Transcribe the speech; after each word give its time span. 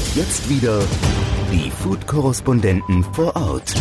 Und 0.00 0.16
jetzt 0.16 0.48
wieder 0.48 0.80
die 1.52 1.70
Food-Korrespondenten 1.70 3.04
vor 3.12 3.36
Ort. 3.36 3.74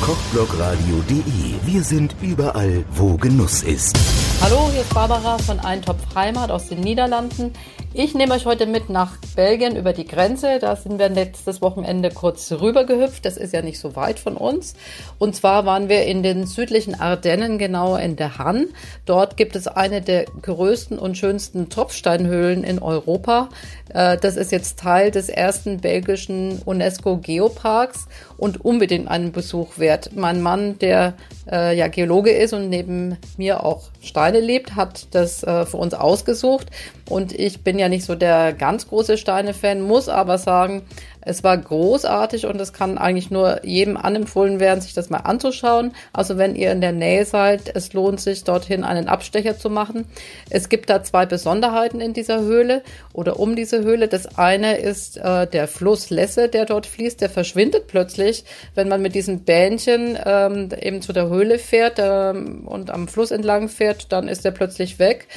Kochblogradio.de. 0.00 1.54
Wir 1.64 1.84
sind 1.84 2.16
überall, 2.20 2.84
wo 2.90 3.16
Genuss 3.16 3.62
ist. 3.62 3.96
Hallo, 4.40 4.70
hier 4.70 4.82
ist 4.82 4.94
Barbara 4.94 5.36
von 5.38 5.58
Eintopf 5.60 6.14
Heimat 6.14 6.50
aus 6.50 6.68
den 6.68 6.80
Niederlanden. 6.80 7.52
Ich 7.94 8.14
nehme 8.14 8.34
euch 8.34 8.46
heute 8.46 8.66
mit 8.66 8.90
nach 8.90 9.16
Belgien 9.34 9.74
über 9.74 9.92
die 9.92 10.06
Grenze. 10.06 10.58
Da 10.60 10.76
sind 10.76 10.98
wir 10.98 11.08
letztes 11.08 11.60
Wochenende 11.60 12.10
kurz 12.10 12.52
rübergehüpft. 12.52 13.24
Das 13.24 13.36
ist 13.36 13.52
ja 13.52 13.62
nicht 13.62 13.80
so 13.80 13.96
weit 13.96 14.20
von 14.20 14.36
uns. 14.36 14.74
Und 15.18 15.34
zwar 15.34 15.66
waren 15.66 15.88
wir 15.88 16.04
in 16.04 16.22
den 16.22 16.46
südlichen 16.46 16.94
Ardennen, 16.94 17.58
genauer 17.58 17.98
in 18.00 18.14
der 18.14 18.38
Han. 18.38 18.68
Dort 19.06 19.36
gibt 19.36 19.56
es 19.56 19.66
eine 19.66 20.02
der 20.02 20.26
größten 20.42 20.98
und 20.98 21.18
schönsten 21.18 21.70
Tropfsteinhöhlen 21.70 22.62
in 22.62 22.78
Europa. 22.78 23.48
Äh, 23.88 24.18
das 24.18 24.36
ist 24.36 24.52
jetzt 24.52 24.78
Teil 24.78 25.10
des 25.10 25.28
ersten 25.28 25.80
belgischen 25.80 26.60
UNESCO 26.64 27.16
Geoparks 27.16 28.06
und 28.36 28.64
unbedingt 28.64 29.08
einen 29.08 29.32
Besuch 29.32 29.78
wert. 29.78 30.10
Mein 30.14 30.42
Mann, 30.42 30.78
der 30.78 31.14
äh, 31.50 31.76
ja 31.76 31.88
Geologe 31.88 32.30
ist 32.30 32.52
und 32.52 32.68
neben 32.68 33.16
mir 33.36 33.64
auch 33.64 33.88
Steine 34.28 34.44
lebt, 34.44 34.76
hat 34.76 35.08
das 35.12 35.42
äh, 35.42 35.64
für 35.64 35.78
uns 35.78 35.94
ausgesucht. 35.94 36.66
Und 37.08 37.32
ich 37.32 37.62
bin 37.64 37.78
ja 37.78 37.88
nicht 37.88 38.04
so 38.04 38.14
der 38.14 38.52
ganz 38.52 38.88
große 38.88 39.16
Steine-Fan, 39.16 39.80
muss 39.80 40.10
aber 40.10 40.36
sagen, 40.36 40.82
es 41.28 41.44
war 41.44 41.56
großartig 41.56 42.46
und 42.46 42.58
es 42.60 42.72
kann 42.72 42.96
eigentlich 42.96 43.30
nur 43.30 43.64
jedem 43.64 43.96
anempfohlen 43.96 44.60
werden, 44.60 44.80
sich 44.80 44.94
das 44.94 45.10
mal 45.10 45.18
anzuschauen. 45.18 45.92
Also 46.12 46.38
wenn 46.38 46.54
ihr 46.54 46.72
in 46.72 46.80
der 46.80 46.92
Nähe 46.92 47.24
seid, 47.26 47.70
es 47.74 47.92
lohnt 47.92 48.20
sich, 48.20 48.44
dorthin 48.44 48.82
einen 48.82 49.08
Abstecher 49.08 49.58
zu 49.58 49.68
machen. 49.68 50.06
Es 50.48 50.70
gibt 50.70 50.88
da 50.88 51.02
zwei 51.02 51.26
Besonderheiten 51.26 52.00
in 52.00 52.14
dieser 52.14 52.40
Höhle 52.40 52.82
oder 53.12 53.38
um 53.38 53.56
diese 53.56 53.84
Höhle. 53.84 54.08
Das 54.08 54.38
eine 54.38 54.78
ist 54.78 55.18
äh, 55.18 55.46
der 55.46 55.68
Fluss 55.68 56.08
Lesse, 56.08 56.48
der 56.48 56.64
dort 56.64 56.86
fließt, 56.86 57.20
der 57.20 57.30
verschwindet 57.30 57.88
plötzlich, 57.88 58.44
wenn 58.74 58.88
man 58.88 59.02
mit 59.02 59.14
diesem 59.14 59.40
Bähnchen 59.40 60.18
ähm, 60.24 60.70
eben 60.80 61.02
zu 61.02 61.12
der 61.12 61.28
Höhle 61.28 61.58
fährt 61.58 61.98
ähm, 61.98 62.66
und 62.66 62.90
am 62.90 63.06
Fluss 63.06 63.30
entlang 63.30 63.68
fährt, 63.68 64.12
dann 64.12 64.28
ist 64.28 64.46
er 64.46 64.52
plötzlich 64.52 64.98
weg 64.98 65.28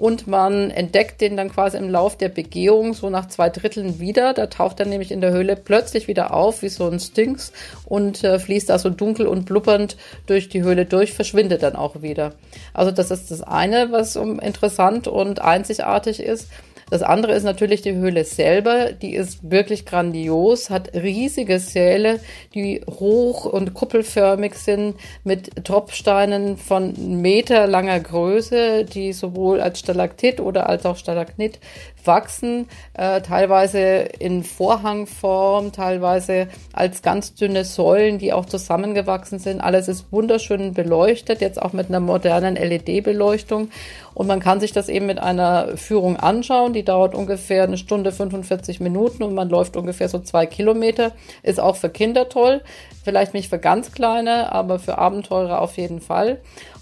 und 0.00 0.26
man 0.26 0.70
entdeckt 0.70 1.20
den 1.20 1.36
dann 1.36 1.50
quasi 1.50 1.76
im 1.76 1.90
Lauf 1.90 2.16
der 2.16 2.30
Begehung 2.30 2.94
so 2.94 3.10
nach 3.10 3.28
zwei 3.28 3.50
Dritteln 3.50 4.00
wieder. 4.00 4.32
Da 4.32 4.46
taucht 4.46 4.80
er 4.80 4.86
nämlich 4.86 5.12
in 5.12 5.20
der 5.20 5.30
Höhle 5.30 5.56
plötzlich 5.56 6.08
wieder 6.08 6.32
auf, 6.32 6.62
wie 6.62 6.70
so 6.70 6.88
ein 6.88 6.98
Stinks 6.98 7.52
und 7.84 8.24
äh, 8.24 8.38
fließt 8.38 8.70
da 8.70 8.78
so 8.78 8.88
dunkel 8.88 9.26
und 9.26 9.44
blubbernd 9.44 9.98
durch 10.26 10.48
die 10.48 10.62
Höhle 10.62 10.86
durch, 10.86 11.12
verschwindet 11.12 11.62
dann 11.62 11.76
auch 11.76 12.00
wieder. 12.00 12.32
Also 12.72 12.90
das 12.92 13.10
ist 13.10 13.30
das 13.30 13.42
eine, 13.42 13.92
was 13.92 14.16
um, 14.16 14.40
interessant 14.40 15.06
und 15.06 15.42
einzigartig 15.42 16.20
ist. 16.20 16.48
Das 16.90 17.02
andere 17.02 17.32
ist 17.32 17.44
natürlich 17.44 17.82
die 17.82 17.94
Höhle 17.94 18.24
selber. 18.24 18.92
Die 18.92 19.14
ist 19.14 19.48
wirklich 19.48 19.86
grandios, 19.86 20.70
hat 20.70 20.92
riesige 20.94 21.60
Säle, 21.60 22.20
die 22.54 22.82
hoch 22.88 23.44
und 23.44 23.74
kuppelförmig 23.74 24.54
sind, 24.54 24.96
mit 25.22 25.64
Tropfsteinen 25.64 26.56
von 26.56 27.20
meterlanger 27.22 28.00
Größe, 28.00 28.84
die 28.84 29.12
sowohl 29.12 29.60
als 29.60 29.78
Stalaktit 29.78 30.40
oder 30.40 30.68
als 30.68 30.84
auch 30.84 30.96
Stalagmit 30.96 31.60
wachsen, 32.06 32.68
äh, 32.94 33.20
teilweise 33.20 33.78
in 34.18 34.44
Vorhangform, 34.44 35.72
teilweise 35.72 36.48
als 36.72 37.02
ganz 37.02 37.34
dünne 37.34 37.64
Säulen, 37.64 38.18
die 38.18 38.32
auch 38.32 38.46
zusammengewachsen 38.46 39.38
sind. 39.38 39.60
Alles 39.60 39.88
ist 39.88 40.12
wunderschön 40.12 40.74
beleuchtet, 40.74 41.40
jetzt 41.40 41.60
auch 41.60 41.72
mit 41.72 41.88
einer 41.88 42.00
modernen 42.00 42.56
LED-Beleuchtung. 42.56 43.70
Und 44.14 44.26
man 44.26 44.40
kann 44.40 44.60
sich 44.60 44.72
das 44.72 44.88
eben 44.88 45.06
mit 45.06 45.18
einer 45.18 45.76
Führung 45.76 46.16
anschauen, 46.16 46.72
die 46.72 46.84
dauert 46.84 47.14
ungefähr 47.14 47.64
eine 47.64 47.78
Stunde 47.78 48.12
45 48.12 48.80
Minuten 48.80 49.22
und 49.22 49.34
man 49.34 49.48
läuft 49.48 49.76
ungefähr 49.76 50.08
so 50.08 50.18
zwei 50.18 50.46
Kilometer. 50.46 51.12
Ist 51.42 51.60
auch 51.60 51.76
für 51.76 51.90
Kinder 51.90 52.28
toll, 52.28 52.60
vielleicht 53.04 53.34
nicht 53.34 53.48
für 53.48 53.58
ganz 53.58 53.92
kleine, 53.92 54.52
aber 54.52 54.78
für 54.78 54.98
Abenteurer 54.98 55.60
auf 55.60 55.76
jeden 55.76 56.00
Fall 56.00 56.38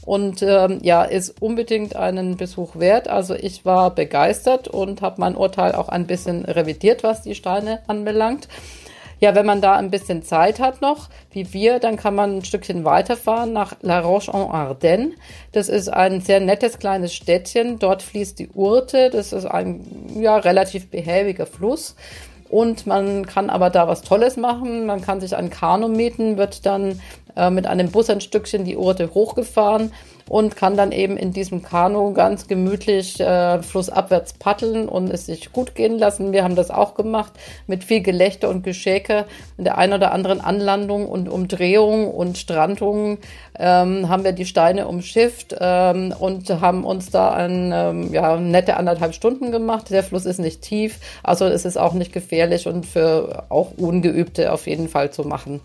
und 0.08 0.42
ähm, 0.42 0.78
ja, 0.80 1.02
ist 1.02 1.42
unbedingt 1.42 1.94
einen 1.94 2.38
Besuch 2.38 2.76
wert. 2.76 3.08
Also 3.08 3.34
ich 3.34 3.66
war 3.66 3.94
begeistert 3.94 4.66
und 4.66 5.02
habe 5.02 5.07
mein 5.16 5.36
Urteil 5.36 5.74
auch 5.74 5.88
ein 5.88 6.06
bisschen 6.06 6.44
revidiert, 6.44 7.02
was 7.02 7.22
die 7.22 7.34
Steine 7.34 7.80
anbelangt. 7.86 8.48
Ja, 9.20 9.34
wenn 9.34 9.46
man 9.46 9.60
da 9.60 9.74
ein 9.74 9.90
bisschen 9.90 10.22
Zeit 10.22 10.60
hat 10.60 10.80
noch, 10.80 11.08
wie 11.32 11.52
wir, 11.52 11.80
dann 11.80 11.96
kann 11.96 12.14
man 12.14 12.36
ein 12.36 12.44
Stückchen 12.44 12.84
weiterfahren 12.84 13.52
nach 13.52 13.74
La 13.82 13.98
Roche-en-Ardennes. 13.98 15.14
Das 15.50 15.68
ist 15.68 15.88
ein 15.88 16.20
sehr 16.20 16.38
nettes 16.38 16.78
kleines 16.78 17.14
Städtchen. 17.14 17.80
Dort 17.80 18.02
fließt 18.02 18.38
die 18.38 18.48
Urte. 18.50 19.10
Das 19.10 19.32
ist 19.32 19.46
ein 19.46 20.20
ja, 20.20 20.36
relativ 20.36 20.88
behäbiger 20.90 21.46
Fluss. 21.46 21.96
Und 22.48 22.86
man 22.86 23.26
kann 23.26 23.50
aber 23.50 23.70
da 23.70 23.88
was 23.88 24.02
Tolles 24.02 24.36
machen. 24.36 24.86
Man 24.86 25.02
kann 25.02 25.20
sich 25.20 25.36
ein 25.36 25.50
Kanu 25.50 25.88
mieten, 25.88 26.38
wird 26.38 26.64
dann 26.64 27.00
äh, 27.38 27.50
mit 27.50 27.66
einem 27.66 27.90
Bus 27.90 28.10
ein 28.10 28.20
Stückchen 28.20 28.64
die 28.64 28.76
Orte 28.76 29.14
hochgefahren 29.14 29.92
und 30.28 30.56
kann 30.56 30.76
dann 30.76 30.92
eben 30.92 31.16
in 31.16 31.32
diesem 31.32 31.62
Kanu 31.62 32.12
ganz 32.12 32.48
gemütlich 32.48 33.18
äh, 33.20 33.62
flussabwärts 33.62 34.34
paddeln 34.34 34.88
und 34.88 35.10
es 35.10 35.26
sich 35.26 35.52
gut 35.52 35.74
gehen 35.74 35.98
lassen. 35.98 36.32
Wir 36.32 36.44
haben 36.44 36.56
das 36.56 36.70
auch 36.70 36.94
gemacht 36.94 37.32
mit 37.66 37.84
viel 37.84 38.02
Gelächter 38.02 38.48
und 38.48 38.62
Geschäke. 38.62 39.24
In 39.56 39.64
der 39.64 39.78
einen 39.78 39.94
oder 39.94 40.12
anderen 40.12 40.40
Anlandung 40.40 41.08
und 41.08 41.28
Umdrehung 41.28 42.10
und 42.10 42.38
Strandung 42.38 43.18
ähm, 43.58 44.08
haben 44.08 44.24
wir 44.24 44.32
die 44.32 44.46
Steine 44.46 44.86
umschifft 44.86 45.56
ähm, 45.58 46.14
und 46.18 46.48
haben 46.60 46.84
uns 46.84 47.10
da 47.10 47.32
ein, 47.32 47.72
ähm, 47.74 48.12
ja, 48.12 48.36
nette 48.36 48.76
anderthalb 48.76 49.14
Stunden 49.14 49.50
gemacht. 49.50 49.90
Der 49.90 50.02
Fluss 50.02 50.26
ist 50.26 50.38
nicht 50.38 50.62
tief, 50.62 50.98
also 51.22 51.46
es 51.46 51.64
ist 51.64 51.78
auch 51.78 51.94
nicht 51.94 52.12
gefährlich 52.12 52.66
und 52.66 52.84
für 52.84 53.44
auch 53.48 53.72
Ungeübte 53.76 54.52
auf 54.52 54.66
jeden 54.66 54.88
Fall 54.88 55.10
zu 55.10 55.24
machen. 55.24 55.60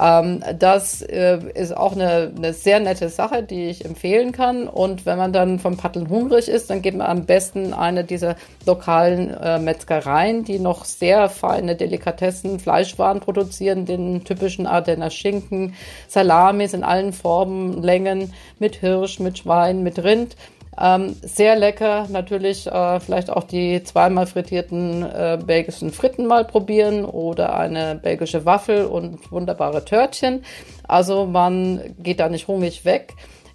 Ähm, 0.00 0.42
das 0.58 1.02
äh, 1.02 1.38
ist 1.54 1.76
auch 1.76 1.92
eine, 1.92 2.32
eine 2.36 2.52
sehr 2.52 2.80
nette 2.80 3.08
Sache, 3.08 3.42
die 3.42 3.66
ich 3.66 3.84
empfehlen 3.84 4.32
kann. 4.32 4.68
Und 4.68 5.06
wenn 5.06 5.18
man 5.18 5.32
dann 5.32 5.58
vom 5.58 5.76
Paddeln 5.76 6.08
hungrig 6.08 6.48
ist, 6.48 6.70
dann 6.70 6.82
geht 6.82 6.96
man 6.96 7.06
am 7.06 7.24
besten 7.26 7.72
eine 7.74 8.04
dieser 8.04 8.36
lokalen 8.66 9.30
äh, 9.34 9.58
Metzgereien, 9.58 10.44
die 10.44 10.58
noch 10.58 10.84
sehr 10.84 11.28
feine 11.28 11.76
Delikatessen, 11.76 12.60
Fleischwaren 12.60 13.20
produzieren, 13.20 13.86
den 13.86 14.24
typischen 14.24 14.66
Ardenner 14.66 15.10
Schinken, 15.10 15.74
Salamis 16.08 16.74
in 16.74 16.84
allen 16.84 17.12
Formen, 17.12 17.82
Längen, 17.82 18.32
mit 18.58 18.76
Hirsch, 18.76 19.18
mit 19.18 19.38
Schwein, 19.38 19.82
mit 19.82 20.02
Rind. 20.02 20.36
Ähm, 20.80 21.16
sehr 21.22 21.56
lecker, 21.56 22.06
natürlich 22.08 22.66
äh, 22.68 23.00
vielleicht 23.00 23.30
auch 23.30 23.44
die 23.44 23.82
zweimal 23.82 24.26
frittierten 24.26 25.02
äh, 25.02 25.38
belgischen 25.44 25.90
Fritten 25.90 26.26
mal 26.26 26.44
probieren 26.44 27.04
oder 27.04 27.56
eine 27.58 27.96
belgische 27.96 28.44
Waffel 28.44 28.84
und 28.84 29.32
wunderbare 29.32 29.84
Törtchen. 29.84 30.44
Also 30.86 31.26
man 31.26 31.80
geht 31.98 32.20
da 32.20 32.28
nicht 32.28 32.46
hungrig 32.46 32.84
weg. 32.84 33.14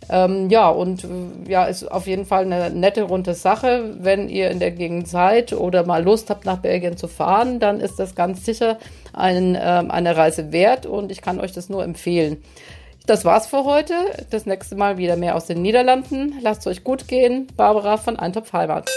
Ähm, 0.10 0.50
ja, 0.50 0.68
und 0.68 1.06
äh, 1.06 1.08
ja, 1.50 1.64
ist 1.64 1.90
auf 1.90 2.08
jeden 2.08 2.26
Fall 2.26 2.44
eine 2.44 2.70
nette, 2.70 3.04
runde 3.04 3.34
Sache. 3.36 3.96
Wenn 4.00 4.28
ihr 4.28 4.52
in 4.52 4.60
der 4.60 4.72
Gegend 4.72 5.08
seid 5.08 5.54
oder 5.54 5.86
mal 5.86 6.04
Lust 6.04 6.30
habt, 6.30 6.46
nach 6.46 6.58
Belgien 6.58 6.98
zu 6.98 7.08
fahren, 7.08 7.60
dann 7.60 7.80
ist 7.80 8.00
das 8.00 8.16
ganz 8.16 8.44
sicher 8.44 8.78
ein, 9.14 9.58
ähm, 9.60 9.92
eine 9.92 10.18
Reise 10.18 10.52
wert 10.52 10.86
und 10.86 11.10
ich 11.10 11.22
kann 11.22 11.40
euch 11.40 11.54
das 11.54 11.70
nur 11.70 11.86
empfehlen. 11.86 12.44
Das 13.06 13.26
war's 13.26 13.48
für 13.48 13.66
heute. 13.66 13.94
Das 14.30 14.46
nächste 14.46 14.76
Mal 14.76 14.98
wieder 14.98 15.18
mehr 15.18 15.36
aus 15.36 15.46
den 15.46 15.62
Niederlanden. 15.62 16.36
Lasst 16.42 16.66
euch 16.68 16.86
gut 16.86 17.10
gehen. 17.10 17.48
Barbara 17.58 17.98
von 17.98 18.18
Eintopf 18.18 18.54
Heimat. 18.54 18.90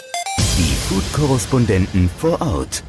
Die 0.58 0.74
Food-Korrespondenten 0.88 2.08
vor 2.08 2.40
Ort. 2.40 2.84